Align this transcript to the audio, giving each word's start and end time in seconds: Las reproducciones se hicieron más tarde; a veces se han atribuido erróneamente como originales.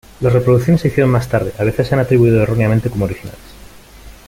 Las 0.19 0.33
reproducciones 0.33 0.81
se 0.81 0.87
hicieron 0.87 1.11
más 1.11 1.29
tarde; 1.29 1.53
a 1.59 1.63
veces 1.63 1.85
se 1.87 1.93
han 1.93 2.01
atribuido 2.01 2.41
erróneamente 2.41 2.89
como 2.89 3.05
originales. 3.05 3.37